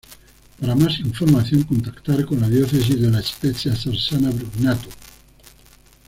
[0.59, 4.93] Para más información, contactar con la Diócesis de La Spezia-Sarzana-Brugnato, tel.